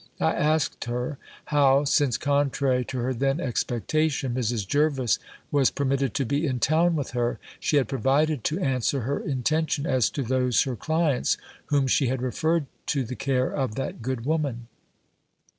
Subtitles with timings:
[0.19, 4.67] I asked her, how (since, contrary to her then expectation, Mrs.
[4.67, 5.19] Jervis
[5.51, 9.85] was permitted to be in town with her) she had provided to answer her intention
[9.85, 11.37] as to those her clients,
[11.67, 14.67] whom she had referred to the care of that good woman?